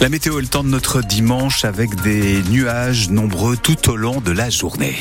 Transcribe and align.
La 0.00 0.10
météo 0.10 0.38
est 0.38 0.42
le 0.42 0.46
temps 0.46 0.62
de 0.62 0.68
notre 0.68 1.00
dimanche 1.00 1.64
avec 1.64 1.94
des 2.02 2.42
nuages 2.50 3.08
nombreux 3.08 3.56
tout 3.56 3.90
au 3.90 3.96
long 3.96 4.20
de 4.20 4.30
la 4.30 4.50
journée. 4.50 4.96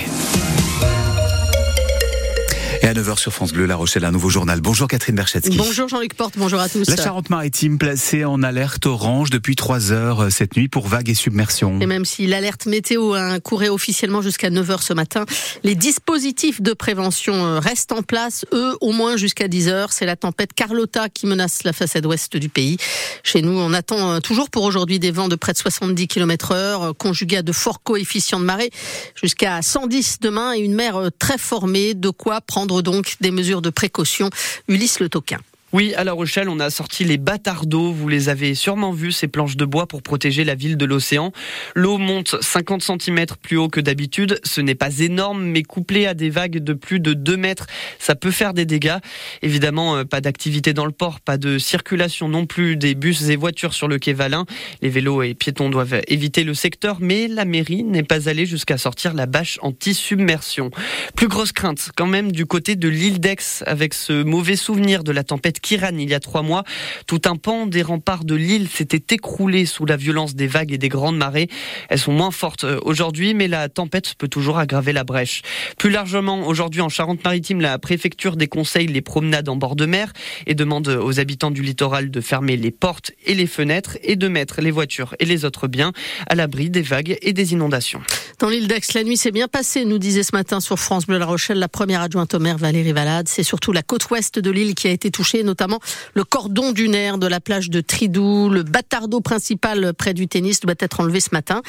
Et 2.85 2.87
à 2.87 2.93
9h 2.93 3.17
sur 3.17 3.33
France 3.33 3.51
Bleu, 3.51 3.65
La 3.65 3.77
Rochelle, 3.77 4.05
un 4.05 4.11
nouveau 4.11 4.29
journal. 4.29 4.61
Bonjour 4.61 4.87
Catherine 4.87 5.15
Berchetsky. 5.15 5.57
Bonjour 5.57 5.87
Jean-Luc 5.87 6.13
Porte, 6.13 6.35
bonjour 6.37 6.59
à 6.59 6.69
tous. 6.69 6.87
La 6.87 6.95
Charente-Maritime 6.95 7.79
placée 7.79 8.25
en 8.25 8.43
alerte 8.43 8.85
orange 8.85 9.31
depuis 9.31 9.55
3 9.55 9.91
heures 9.91 10.31
cette 10.31 10.55
nuit 10.55 10.67
pour 10.67 10.87
vagues 10.87 11.09
et 11.09 11.15
submersion. 11.15 11.79
Et 11.81 11.87
même 11.87 12.05
si 12.05 12.27
l'alerte 12.27 12.67
météo 12.67 13.13
a 13.13 13.39
couru 13.39 13.69
officiellement 13.69 14.21
jusqu'à 14.21 14.51
9h 14.51 14.83
ce 14.83 14.93
matin, 14.93 15.25
les 15.63 15.73
dispositifs 15.73 16.61
de 16.61 16.73
prévention 16.73 17.33
euh, 17.33 17.59
restent 17.59 17.91
en 17.91 18.03
place, 18.03 18.45
eux 18.53 18.77
au 18.81 18.91
moins 18.91 19.17
jusqu'à 19.17 19.47
10h. 19.47 19.87
C'est 19.89 20.05
la 20.05 20.15
tempête 20.15 20.53
Carlotta 20.53 21.09
qui 21.09 21.25
menace 21.25 21.63
la 21.63 21.73
façade 21.73 22.05
ouest 22.05 22.37
du 22.37 22.49
pays. 22.49 22.77
Chez 23.23 23.41
nous, 23.41 23.57
on 23.57 23.73
attend 23.73 24.11
euh, 24.11 24.19
toujours 24.19 24.51
pour 24.51 24.61
aujourd'hui 24.61 24.99
des 24.99 25.09
vents 25.09 25.27
de 25.27 25.35
près 25.35 25.53
de 25.53 25.57
70 25.57 26.07
km 26.07 26.51
heure, 26.51 26.83
euh, 26.83 26.93
conjugués 26.93 27.37
à 27.37 27.41
de 27.41 27.51
forts 27.51 27.81
coefficients 27.81 28.39
de 28.39 28.45
marée, 28.45 28.69
jusqu'à 29.15 29.63
110 29.63 30.19
demain 30.21 30.53
et 30.53 30.59
une 30.59 30.75
mer 30.75 31.09
très 31.17 31.39
formée, 31.39 31.95
de 31.95 32.11
quoi 32.11 32.41
prendre 32.41 32.74
donc 32.81 33.15
des 33.21 33.31
mesures 33.31 33.61
de 33.61 33.69
précaution. 33.69 34.29
Ulysse 34.67 34.99
Le 34.99 35.09
Toquin. 35.09 35.39
Oui, 35.75 35.93
à 35.95 36.05
La 36.05 36.13
Rochelle, 36.13 36.47
on 36.47 36.61
a 36.61 36.69
sorti 36.69 37.03
les 37.03 37.17
d'eau. 37.17 37.91
Vous 37.91 38.07
les 38.07 38.29
avez 38.29 38.55
sûrement 38.55 38.93
vus, 38.93 39.11
ces 39.11 39.27
planches 39.27 39.57
de 39.57 39.65
bois 39.65 39.87
pour 39.87 40.03
protéger 40.03 40.45
la 40.45 40.55
ville 40.55 40.77
de 40.77 40.85
l'océan. 40.85 41.33
L'eau 41.75 41.97
monte 41.97 42.41
50 42.41 42.81
cm 42.81 43.25
plus 43.41 43.57
haut 43.57 43.67
que 43.67 43.81
d'habitude. 43.81 44.39
Ce 44.45 44.61
n'est 44.61 44.73
pas 44.73 44.99
énorme, 44.99 45.43
mais 45.43 45.63
couplé 45.63 46.05
à 46.05 46.13
des 46.13 46.29
vagues 46.29 46.59
de 46.59 46.71
plus 46.71 47.01
de 47.01 47.11
2 47.11 47.35
mètres, 47.35 47.67
ça 47.99 48.15
peut 48.15 48.31
faire 48.31 48.53
des 48.53 48.65
dégâts. 48.65 48.99
Évidemment, 49.41 49.97
euh, 49.97 50.05
pas 50.05 50.21
d'activité 50.21 50.71
dans 50.71 50.85
le 50.85 50.93
port, 50.93 51.19
pas 51.19 51.37
de 51.37 51.57
circulation 51.57 52.29
non 52.29 52.45
plus 52.45 52.77
des 52.77 52.95
bus 52.95 53.27
et 53.27 53.35
voitures 53.35 53.73
sur 53.73 53.89
le 53.89 53.99
quai 53.99 54.13
Valin. 54.13 54.45
Les 54.81 54.87
vélos 54.87 55.23
et 55.23 55.33
piétons 55.33 55.69
doivent 55.69 55.99
éviter 56.07 56.45
le 56.45 56.53
secteur, 56.53 56.99
mais 57.01 57.27
la 57.27 57.43
mairie 57.43 57.83
n'est 57.83 58.03
pas 58.03 58.29
allée 58.29 58.45
jusqu'à 58.45 58.77
sortir 58.77 59.13
la 59.13 59.25
bâche 59.25 59.59
anti-submersion. 59.61 60.71
Plus 61.17 61.27
grosse 61.27 61.51
crainte 61.51 61.89
quand 61.97 62.07
même 62.07 62.31
du 62.31 62.45
côté 62.45 62.77
de 62.77 62.87
l'île 62.87 63.19
d'Aix, 63.19 63.61
avec 63.65 63.93
ce 63.93 64.23
mauvais 64.23 64.55
souvenir 64.55 65.03
de 65.03 65.11
la 65.11 65.25
tempête 65.25 65.59
Il 65.71 66.09
y 66.09 66.13
a 66.13 66.19
trois 66.19 66.43
mois. 66.43 66.63
Tout 67.07 67.21
un 67.25 67.35
pan 67.35 67.65
des 67.65 67.81
remparts 67.81 68.23
de 68.23 68.35
l'île 68.35 68.69
s'était 68.69 69.15
écroulé 69.15 69.65
sous 69.65 69.85
la 69.85 69.97
violence 69.97 70.35
des 70.35 70.47
vagues 70.47 70.71
et 70.71 70.77
des 70.77 70.89
grandes 70.89 71.17
marées. 71.17 71.49
Elles 71.89 71.99
sont 71.99 72.11
moins 72.11 72.31
fortes 72.31 72.65
euh, 72.65 72.79
aujourd'hui, 72.83 73.33
mais 73.33 73.47
la 73.47 73.67
tempête 73.69 74.13
peut 74.15 74.27
toujours 74.27 74.59
aggraver 74.59 74.93
la 74.93 75.03
brèche. 75.03 75.41
Plus 75.77 75.89
largement, 75.89 76.47
aujourd'hui 76.47 76.81
en 76.81 76.89
Charente-Maritime, 76.89 77.61
la 77.61 77.79
préfecture 77.79 78.35
déconseille 78.35 78.87
les 78.87 79.01
promenades 79.01 79.49
en 79.49 79.55
bord 79.55 79.75
de 79.75 79.85
mer 79.85 80.13
et 80.45 80.53
demande 80.53 80.87
aux 80.87 81.19
habitants 81.19 81.51
du 81.51 81.61
littoral 81.61 82.11
de 82.11 82.21
fermer 82.21 82.57
les 82.57 82.71
portes 82.71 83.11
et 83.25 83.33
les 83.33 83.47
fenêtres 83.47 83.97
et 84.03 84.15
de 84.15 84.27
mettre 84.27 84.61
les 84.61 84.71
voitures 84.71 85.15
et 85.19 85.25
les 85.25 85.45
autres 85.45 85.67
biens 85.67 85.93
à 86.27 86.35
l'abri 86.35 86.69
des 86.69 86.81
vagues 86.81 87.17
et 87.21 87.33
des 87.33 87.53
inondations. 87.53 88.01
Dans 88.39 88.49
l'île 88.49 88.67
d'Aix, 88.67 88.81
la 88.93 89.03
nuit 89.03 89.17
s'est 89.17 89.31
bien 89.31 89.47
passée, 89.47 89.85
nous 89.85 89.97
disait 89.97 90.23
ce 90.23 90.35
matin 90.35 90.59
sur 90.59 90.77
France 90.77 91.07
Bleu 91.07 91.17
La 91.17 91.25
Rochelle 91.25 91.57
la 91.57 91.69
première 91.69 92.01
adjointe 92.01 92.33
au 92.33 92.39
maire 92.39 92.57
Valérie 92.57 92.91
Valade. 92.91 93.27
C'est 93.29 93.43
surtout 93.43 93.71
la 93.71 93.81
côte 93.81 94.09
ouest 94.09 94.39
de 94.39 94.51
l'île 94.51 94.75
qui 94.75 94.87
a 94.87 94.91
été 94.91 95.09
touchée, 95.09 95.41
notamment 95.45 95.79
le 96.13 96.23
cordon 96.23 96.71
dunaire 96.71 97.17
de 97.17 97.27
la 97.27 97.39
plage 97.39 97.69
de 97.69 97.81
Tridou, 97.81 98.49
le 98.49 98.63
bâtardeau 98.63 99.21
principal 99.21 99.93
près 99.93 100.13
du 100.13 100.27
tennis 100.27 100.59
doit 100.59 100.75
être 100.79 100.99
enlevé 100.99 101.19
ce 101.19 101.29
matin. 101.31 101.61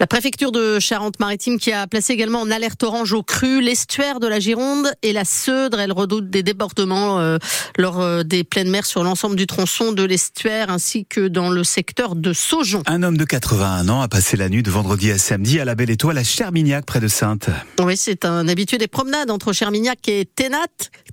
La 0.00 0.06
préfecture 0.06 0.52
de 0.52 0.78
Charente-Maritime 0.78 1.58
qui 1.58 1.72
a 1.72 1.86
placé 1.86 2.12
également 2.12 2.40
en 2.40 2.50
alerte 2.50 2.82
orange 2.82 3.12
au 3.12 3.22
cru 3.22 3.60
l'estuaire 3.60 4.20
de 4.20 4.26
la 4.26 4.40
Gironde 4.40 4.92
et 5.02 5.12
la 5.12 5.24
Seudre. 5.24 5.80
Elle 5.80 5.92
redoute 5.92 6.30
des 6.30 6.42
débordements 6.42 7.20
euh, 7.20 7.38
lors 7.78 8.00
euh, 8.00 8.22
des 8.22 8.44
pleines 8.44 8.70
mers 8.70 8.86
sur 8.86 9.04
l'ensemble 9.04 9.36
du 9.36 9.46
tronçon 9.46 9.92
de 9.92 10.02
l'estuaire 10.02 10.70
ainsi 10.70 11.06
que 11.06 11.28
dans 11.28 11.50
le 11.50 11.64
secteur 11.64 12.16
de 12.16 12.32
Saujon. 12.32 12.82
Un 12.86 13.02
homme 13.02 13.16
de 13.16 13.24
81 13.24 13.88
ans 13.88 14.02
a 14.02 14.08
passé 14.08 14.36
la 14.36 14.48
nuit 14.48 14.62
de 14.62 14.70
vendredi 14.70 15.10
à 15.10 15.18
samedi 15.18 15.60
à 15.60 15.64
la 15.64 15.74
Belle 15.74 15.90
Étoile 15.90 16.18
à 16.18 16.24
Chermignac 16.24 16.84
près 16.84 17.00
de 17.00 17.08
Sainte. 17.08 17.48
Oui, 17.80 17.96
c'est 17.96 18.24
un 18.24 18.48
habitué 18.48 18.78
des 18.78 18.88
promenades 18.88 19.30
entre 19.30 19.52
Chermignac 19.52 20.08
et 20.08 20.24
Ténat, 20.24 20.58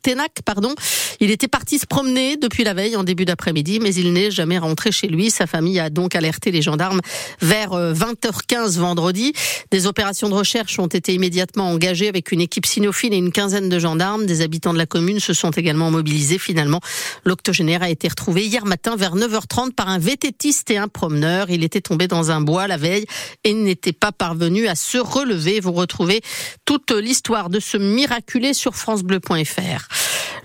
Ténac. 0.01 0.31
Pardon. 0.45 0.73
Il 1.21 1.31
était 1.31 1.47
parti 1.47 1.79
se 1.79 1.85
promener 1.85 2.37
depuis 2.37 2.63
la 2.63 2.73
veille 2.73 2.95
en 2.95 3.03
début 3.03 3.25
d'après-midi, 3.25 3.79
mais 3.81 3.93
il 3.93 4.13
n'est 4.13 4.31
jamais 4.31 4.57
rentré 4.57 4.91
chez 4.91 5.07
lui. 5.07 5.31
Sa 5.31 5.47
famille 5.47 5.79
a 5.79 5.89
donc 5.89 6.15
alerté 6.15 6.51
les 6.51 6.61
gendarmes 6.61 7.01
vers 7.41 7.71
20h15 7.71 8.77
euh, 8.77 8.79
vendredi. 8.79 9.33
Des 9.71 9.85
opérations 9.85 10.29
de 10.29 10.33
recherche 10.33 10.79
ont 10.79 10.87
été 10.87 11.13
immédiatement 11.13 11.69
engagées 11.69 12.07
avec 12.07 12.31
une 12.31 12.39
équipe 12.39 12.65
cynophile 12.65 13.13
et 13.13 13.17
une 13.17 13.31
quinzaine 13.31 13.67
de 13.67 13.79
gendarmes. 13.79 14.25
Des 14.25 14.41
habitants 14.41 14.71
de 14.71 14.77
la 14.77 14.85
commune 14.85 15.19
se 15.19 15.33
sont 15.33 15.51
également 15.51 15.91
mobilisés. 15.91 16.37
Finalement, 16.37 16.79
l'octogénaire 17.25 17.83
a 17.83 17.89
été 17.89 18.07
retrouvé 18.07 18.45
hier 18.45 18.65
matin 18.65 18.95
vers 18.95 19.15
9h30 19.15 19.73
par 19.73 19.89
un 19.89 19.99
vététiste 19.99 20.71
et 20.71 20.77
un 20.77 20.87
promeneur. 20.87 21.49
Il 21.49 21.63
était 21.63 21.81
tombé 21.81 22.07
dans 22.07 22.31
un 22.31 22.39
bois 22.39 22.67
la 22.67 22.77
veille 22.77 23.05
et 23.43 23.53
n'était 23.53 23.93
pas 23.93 24.11
parvenu 24.11 24.67
à 24.67 24.75
se 24.75 24.97
relever. 24.97 25.59
Vous 25.59 25.73
retrouvez 25.73 26.21
toute 26.65 26.91
l'histoire 26.91 27.49
de 27.49 27.59
ce 27.59 27.77
miraculé 27.77 28.53
sur 28.53 28.75
francebleu.fr. 28.75 29.87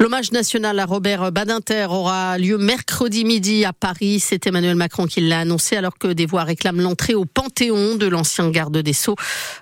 L'hommage 0.00 0.32
national 0.32 0.81
à 0.81 0.87
Robert 0.87 1.31
Badinter 1.31 1.87
aura 1.88 2.37
lieu 2.37 2.59
mercredi 2.59 3.25
midi 3.25 3.65
à 3.65 3.72
Paris. 3.72 4.19
C'est 4.19 4.47
Emmanuel 4.47 4.75
Macron 4.75 5.06
qui 5.06 5.21
l'a 5.21 5.41
annoncé 5.41 5.77
alors 5.77 5.97
que 5.99 6.09
des 6.09 6.27
voix 6.27 6.43
réclament 6.43 6.81
l'entrée 6.81 7.15
au 7.15 7.25
Panthéon 7.25 7.94
de 7.94 8.06
l'ancien 8.06 8.50
garde 8.50 8.77
des 8.77 8.93
Sceaux, 8.93 9.15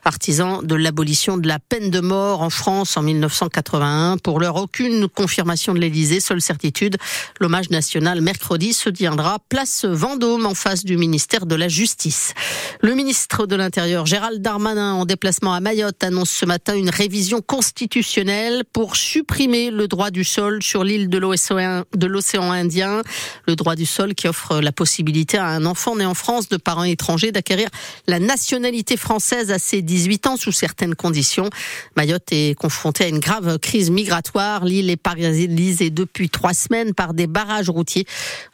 artisan 0.04 0.62
de 0.62 0.74
l'abolition 0.74 1.36
de 1.36 1.46
la 1.46 1.58
peine 1.58 1.90
de 1.90 2.00
mort 2.00 2.40
en 2.40 2.48
France 2.48 2.96
en 2.96 3.02
1981. 3.02 4.16
Pour 4.22 4.40
l'heure, 4.40 4.56
aucune 4.56 5.06
confirmation 5.06 5.74
de 5.74 5.80
l'Élysée, 5.80 6.20
seule 6.20 6.40
certitude. 6.40 6.96
L'hommage 7.38 7.68
national 7.68 8.22
mercredi 8.22 8.72
se 8.72 8.88
tiendra 8.88 9.38
place 9.50 9.84
Vendôme 9.84 10.46
en 10.46 10.54
face 10.54 10.84
du 10.84 10.96
ministère 10.96 11.44
de 11.44 11.54
la 11.54 11.68
Justice. 11.68 12.32
Le 12.80 12.94
ministre 12.94 13.46
de 13.46 13.54
l'Intérieur, 13.54 14.06
Gérald 14.06 14.40
Darmanin, 14.40 14.94
en 14.94 15.04
déplacement 15.04 15.52
à 15.52 15.60
Mayotte, 15.60 16.02
annonce 16.02 16.30
ce 16.30 16.46
matin 16.46 16.74
une 16.74 16.90
révision 16.90 17.42
constitutionnelle 17.42 18.64
pour 18.72 18.96
supprimer 18.96 19.70
le 19.70 19.88
droit 19.88 20.10
du 20.10 20.21
sol 20.24 20.62
sur 20.62 20.84
l'île 20.84 21.08
de 21.08 21.18
l'océan 21.18 22.52
Indien. 22.52 23.02
Le 23.46 23.56
droit 23.56 23.74
du 23.74 23.86
sol 23.86 24.14
qui 24.14 24.28
offre 24.28 24.60
la 24.60 24.72
possibilité 24.72 25.38
à 25.38 25.46
un 25.46 25.66
enfant 25.66 25.96
né 25.96 26.04
en 26.04 26.14
France 26.14 26.48
de 26.48 26.56
parents 26.56 26.84
étrangers 26.84 27.32
d'acquérir 27.32 27.68
la 28.06 28.18
nationalité 28.18 28.96
française 28.96 29.50
à 29.50 29.58
ses 29.58 29.82
18 29.82 30.26
ans 30.26 30.36
sous 30.36 30.52
certaines 30.52 30.94
conditions. 30.94 31.50
Mayotte 31.96 32.30
est 32.32 32.58
confrontée 32.58 33.04
à 33.04 33.08
une 33.08 33.20
grave 33.20 33.58
crise 33.58 33.90
migratoire. 33.90 34.64
L'île 34.64 34.90
est 34.90 34.96
paralysée 34.96 35.90
depuis 35.90 36.30
trois 36.30 36.54
semaines 36.54 36.94
par 36.94 37.14
des 37.14 37.26
barrages 37.26 37.70
routiers 37.70 38.06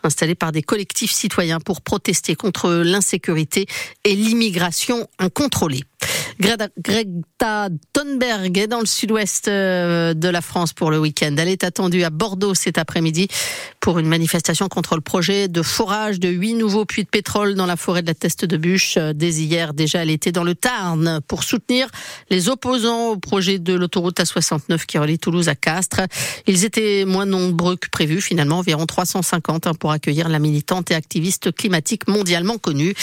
installés 0.02 0.34
par 0.34 0.52
des 0.52 0.62
collectifs 0.62 1.12
citoyens 1.12 1.60
pour 1.60 1.80
protester 1.80 2.34
contre 2.34 2.70
l'insécurité 2.70 3.66
et 4.04 4.14
l'immigration 4.14 5.08
incontrôlée. 5.18 5.84
Greta 6.40 7.68
Thunberg 7.92 8.56
est 8.58 8.68
dans 8.68 8.78
le 8.78 8.86
sud-ouest 8.86 9.48
euh, 9.48 10.14
de 10.14 10.28
la 10.28 10.40
France 10.40 10.72
pour 10.72 10.92
le 10.92 10.98
week-end. 10.98 11.34
Elle 11.36 11.48
est 11.48 11.64
attendue 11.64 12.04
à 12.04 12.10
Bordeaux 12.10 12.54
cet 12.54 12.78
après-midi 12.78 13.26
pour 13.80 13.98
une 13.98 14.06
manifestation 14.06 14.68
contre 14.68 14.94
le 14.94 15.00
projet 15.00 15.48
de 15.48 15.62
forage 15.62 16.20
de 16.20 16.28
huit 16.28 16.54
nouveaux 16.54 16.84
puits 16.84 17.02
de 17.02 17.08
pétrole 17.08 17.54
dans 17.54 17.66
la 17.66 17.76
forêt 17.76 18.02
de 18.02 18.06
la 18.06 18.14
Teste 18.14 18.44
de 18.44 18.56
Bûche. 18.56 18.96
Euh, 18.98 19.12
dès 19.12 19.30
hier, 19.30 19.74
déjà, 19.74 20.02
elle 20.02 20.10
était 20.10 20.30
dans 20.30 20.44
le 20.44 20.54
Tarn 20.54 21.20
pour 21.26 21.42
soutenir 21.42 21.88
les 22.30 22.48
opposants 22.48 23.08
au 23.08 23.16
projet 23.16 23.58
de 23.58 23.74
l'autoroute 23.74 24.20
A69 24.20 24.86
qui 24.86 24.98
relie 24.98 25.18
Toulouse 25.18 25.48
à 25.48 25.56
Castres. 25.56 26.02
Ils 26.46 26.64
étaient 26.64 27.04
moins 27.04 27.26
nombreux 27.26 27.76
que 27.76 27.88
prévu, 27.88 28.20
finalement, 28.20 28.58
environ 28.58 28.86
350 28.86 29.66
hein, 29.66 29.74
pour 29.74 29.90
accueillir 29.90 30.28
la 30.28 30.38
militante 30.38 30.92
et 30.92 30.94
activiste 30.94 31.52
climatique 31.52 32.06
mondialement 32.06 32.58
connue. 32.58 32.94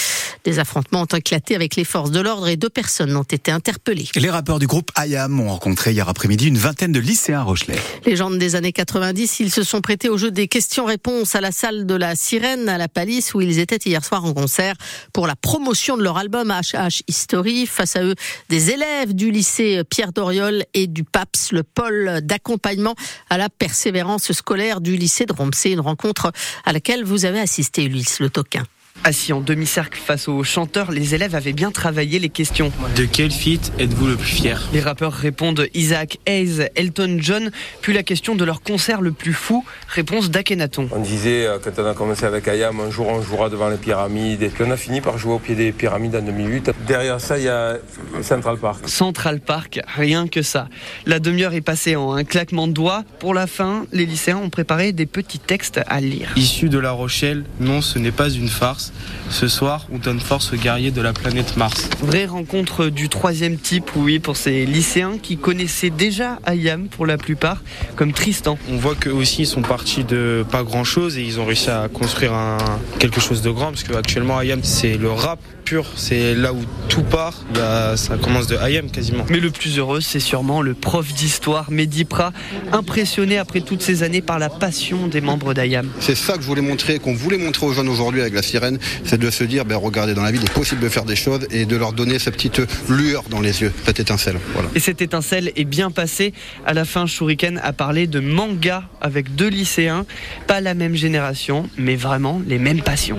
Des 0.45 0.59
affrontements 0.59 1.01
ont 1.01 1.17
éclaté 1.17 1.55
avec 1.55 1.75
les 1.75 1.83
forces 1.83 2.11
de 2.11 2.21
l'ordre 2.21 2.47
et 2.47 2.55
deux 2.55 2.69
personnes 2.69 2.84
ont 3.15 3.23
été 3.23 3.51
interpellés. 3.51 4.07
Les 4.15 4.29
rappeurs 4.29 4.59
du 4.59 4.67
groupe 4.67 4.91
IAM 4.97 5.39
ont 5.39 5.49
rencontré 5.49 5.91
hier 5.91 6.07
après-midi 6.07 6.47
une 6.47 6.57
vingtaine 6.57 6.91
de 6.91 6.99
lycéens 6.99 7.43
Rochelet. 7.43 7.77
Légende 8.05 8.37
des 8.37 8.55
années 8.55 8.71
90, 8.71 9.39
ils 9.39 9.51
se 9.51 9.63
sont 9.63 9.81
prêtés 9.81 10.09
au 10.09 10.17
jeu 10.17 10.31
des 10.31 10.47
questions-réponses 10.47 11.35
à 11.35 11.41
la 11.41 11.51
salle 11.51 11.85
de 11.85 11.95
la 11.95 12.15
Sirène 12.15 12.69
à 12.69 12.77
la 12.77 12.87
Palisse 12.87 13.33
où 13.33 13.41
ils 13.41 13.59
étaient 13.59 13.79
hier 13.85 14.03
soir 14.03 14.25
en 14.25 14.33
concert 14.33 14.75
pour 15.13 15.27
la 15.27 15.35
promotion 15.35 15.97
de 15.97 16.03
leur 16.03 16.17
album 16.17 16.51
HH 16.51 17.01
History. 17.07 17.65
Face 17.65 17.95
à 17.95 18.03
eux, 18.03 18.15
des 18.49 18.71
élèves 18.71 19.13
du 19.13 19.31
lycée 19.31 19.81
Pierre 19.89 20.11
Doriol 20.11 20.63
et 20.73 20.87
du 20.87 21.03
PAPS, 21.03 21.51
le 21.51 21.63
pôle 21.63 22.21
d'accompagnement 22.21 22.95
à 23.29 23.37
la 23.37 23.49
persévérance 23.49 24.31
scolaire 24.31 24.81
du 24.81 24.95
lycée 24.95 25.25
de 25.25 25.33
Romsey. 25.33 25.71
Une 25.71 25.79
rencontre 25.79 26.31
à 26.65 26.73
laquelle 26.73 27.03
vous 27.03 27.25
avez 27.25 27.39
assisté, 27.39 27.85
Ulysse 27.85 28.19
Le 28.19 28.29
Toquin. 28.29 28.63
Assis 29.03 29.33
en 29.33 29.41
demi-cercle 29.41 29.99
face 30.03 30.27
aux 30.27 30.43
chanteurs, 30.43 30.91
les 30.91 31.13
élèves 31.13 31.35
avaient 31.35 31.53
bien 31.53 31.69
travaillé 31.69 32.17
les 32.17 32.29
questions. 32.29 32.71
De 32.95 33.05
quel 33.05 33.29
feat 33.29 33.71
êtes-vous 33.77 34.07
le 34.07 34.15
plus 34.15 34.25
fier? 34.25 34.67
Les 34.73 34.79
rappeurs 34.79 35.13
répondent 35.13 35.67
Isaac 35.75 36.17
Hayes, 36.25 36.69
Elton 36.75 37.17
John, 37.19 37.51
puis 37.81 37.93
la 37.93 38.01
question 38.01 38.33
de 38.33 38.43
leur 38.43 38.61
concert 38.63 39.01
le 39.01 39.11
plus 39.11 39.33
fou, 39.33 39.63
réponse 39.89 40.31
d'Akhenaton. 40.31 40.89
On 40.91 41.01
disait, 41.01 41.45
euh, 41.45 41.59
quand 41.63 41.77
on 41.77 41.85
a 41.85 41.93
commencé 41.93 42.25
avec 42.25 42.47
Ayam, 42.47 42.79
un 42.79 42.89
jour 42.89 43.07
on 43.07 43.21
jouera 43.21 43.49
devant 43.49 43.69
les 43.69 43.77
pyramides, 43.77 44.41
et 44.41 44.49
puis 44.49 44.63
on 44.67 44.71
a 44.71 44.77
fini 44.77 45.01
par 45.01 45.19
jouer 45.19 45.33
au 45.33 45.39
pied 45.39 45.53
des 45.53 45.71
pyramides 45.71 46.15
en 46.15 46.21
2008. 46.23 46.71
Derrière 46.87 47.21
ça, 47.21 47.37
il 47.37 47.43
y 47.43 47.49
a 47.49 47.77
Central 48.23 48.57
Park. 48.57 48.87
Central 48.89 49.39
Park, 49.39 49.81
rien 49.95 50.27
que 50.27 50.41
ça. 50.41 50.67
La 51.05 51.19
demi-heure 51.19 51.53
est 51.53 51.61
passée 51.61 51.95
en 51.95 52.13
un 52.13 52.23
claquement 52.23 52.67
de 52.67 52.73
doigts. 52.73 53.03
Pour 53.19 53.35
la 53.35 53.45
fin, 53.45 53.85
les 53.91 54.07
lycéens 54.07 54.37
ont 54.37 54.49
préparé 54.49 54.93
des 54.93 55.05
petits 55.05 55.37
textes 55.39 55.79
à 55.85 56.01
lire. 56.01 56.31
Issu 56.35 56.69
de 56.69 56.79
La 56.79 56.91
Rochelle, 56.91 57.43
non, 57.59 57.81
ce 57.81 57.99
n'est 57.99 58.11
pas 58.11 58.29
une 58.31 58.49
farce. 58.49 58.84
Ce 59.29 59.47
soir, 59.47 59.87
on 59.91 59.97
donne 59.97 60.19
force 60.19 60.53
aux 60.53 60.57
guerriers 60.57 60.91
de 60.91 61.01
la 61.01 61.13
planète 61.13 61.57
Mars. 61.57 61.89
Vraie 62.01 62.25
rencontre 62.25 62.87
du 62.87 63.09
troisième 63.09 63.57
type, 63.57 63.91
oui, 63.95 64.19
pour 64.19 64.37
ces 64.37 64.65
lycéens 64.65 65.17
qui 65.21 65.37
connaissaient 65.37 65.89
déjà 65.89 66.39
Ayam 66.45 66.87
pour 66.87 67.05
la 67.05 67.17
plupart, 67.17 67.61
comme 67.95 68.13
Tristan. 68.13 68.57
On 68.69 68.77
voit 68.77 68.95
qu'eux 68.95 69.11
aussi 69.11 69.43
ils 69.43 69.47
sont 69.47 69.61
partis 69.61 70.03
de 70.03 70.45
pas 70.51 70.63
grand 70.63 70.83
chose 70.83 71.17
et 71.17 71.23
ils 71.23 71.39
ont 71.39 71.45
réussi 71.45 71.69
à 71.69 71.87
construire 71.87 72.33
un, 72.33 72.57
quelque 72.99 73.19
chose 73.19 73.41
de 73.41 73.49
grand 73.49 73.67
parce 73.67 73.83
qu'actuellement 73.83 74.37
Ayam 74.37 74.63
c'est 74.63 74.97
le 74.97 75.11
rap 75.11 75.39
pur, 75.65 75.87
c'est 75.95 76.35
là 76.35 76.53
où 76.53 76.61
tout 76.89 77.01
part, 77.01 77.33
a, 77.59 77.97
ça 77.97 78.17
commence 78.17 78.47
de 78.47 78.55
Ayam 78.55 78.89
quasiment. 78.89 79.25
Mais 79.29 79.39
le 79.39 79.49
plus 79.49 79.79
heureux, 79.79 79.99
c'est 79.99 80.19
sûrement 80.19 80.61
le 80.61 80.75
prof 80.75 81.11
d'histoire, 81.13 81.71
Mehdi 81.71 82.05
Prat, 82.05 82.31
impressionné 82.71 83.37
après 83.39 83.61
toutes 83.61 83.81
ces 83.81 84.03
années 84.03 84.21
par 84.21 84.37
la 84.39 84.49
passion 84.49 85.07
des 85.07 85.21
membres 85.21 85.53
d'Ayam. 85.53 85.89
C'est 85.99 86.15
ça 86.15 86.33
que 86.33 86.41
je 86.41 86.47
voulais 86.47 86.61
montrer, 86.61 86.99
qu'on 86.99 87.15
voulait 87.15 87.39
montrer 87.39 87.65
aux 87.65 87.73
jeunes 87.73 87.89
aujourd'hui 87.89 88.21
avec 88.21 88.33
la 88.33 88.43
sirène, 88.43 88.77
c'est 89.03 89.19
de 89.19 89.29
se 89.31 89.43
dire, 89.43 89.65
ben, 89.65 89.75
regardez, 89.75 90.13
dans 90.13 90.21
la 90.23 90.31
vie, 90.31 90.39
il 90.39 90.45
est 90.45 90.53
possible 90.53 90.81
de 90.81 90.89
faire 90.89 91.05
des 91.05 91.15
choses 91.15 91.47
et 91.49 91.65
de 91.65 91.75
leur 91.75 91.93
donner 91.93 92.19
cette 92.19 92.35
petite 92.35 92.61
lueur 92.87 93.23
dans 93.29 93.41
les 93.41 93.61
yeux, 93.61 93.73
cette 93.85 93.99
étincelle. 93.99 94.37
Voilà. 94.53 94.69
Et 94.75 94.79
cette 94.79 95.01
étincelle 95.01 95.51
est 95.55 95.65
bien 95.65 95.89
passée. 95.89 96.33
À 96.65 96.73
la 96.73 96.85
fin, 96.85 97.07
Shuriken 97.07 97.59
a 97.63 97.73
parlé 97.73 98.05
de 98.05 98.19
manga 98.19 98.83
avec 99.01 99.35
deux 99.35 99.49
lycéens, 99.49 100.05
pas 100.45 100.61
la 100.61 100.75
même 100.75 100.95
génération, 100.95 101.67
mais 101.77 101.95
vraiment 101.95 102.41
les 102.45 102.59
mêmes 102.59 102.81
passions. 102.81 103.17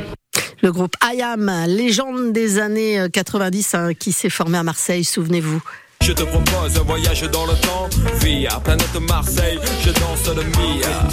Le 0.66 0.72
groupe 0.72 0.96
IAM, 1.14 1.48
légende 1.68 2.32
des 2.32 2.58
années 2.58 3.06
90 3.12 3.74
hein, 3.74 3.94
qui 3.94 4.10
s'est 4.10 4.28
formé 4.28 4.58
à 4.58 4.64
Marseille, 4.64 5.04
souvenez-vous. 5.04 5.62
Je 6.02 6.10
te 6.10 6.24
propose 6.24 6.76
un 6.76 6.82
voyage 6.82 7.22
dans 7.30 7.46
le 7.46 7.52
temps 7.52 7.88
via 8.20 8.58
planète 8.64 9.00
Marseille. 9.08 9.60
Je 9.84 9.90
danse 9.90 10.26
le 10.26 10.42
Mia. 10.42 11.08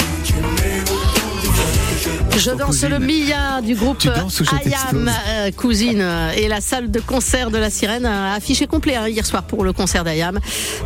Je 2.36 2.50
danse 2.50 2.84
le 2.84 2.98
Mia 2.98 3.62
du 3.62 3.76
groupe 3.76 4.00
t'explose? 4.58 5.12
euh, 5.28 5.52
Cousine 5.52 6.04
et 6.36 6.48
la 6.48 6.60
salle 6.60 6.90
de 6.90 7.00
concert 7.00 7.52
de 7.52 7.60
la 7.60 7.70
Sirène 7.70 8.08
a 8.08 8.34
affiché 8.34 8.66
complet 8.66 8.96
hein, 8.96 9.08
hier 9.08 9.24
soir 9.24 9.44
pour 9.44 9.64
le 9.64 9.72
concert 9.72 10.04
d'IAM. 10.04 10.40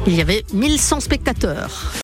Il 0.08 0.14
y 0.14 0.20
avait 0.20 0.44
1100 0.52 1.00
spectateurs. 1.00 1.94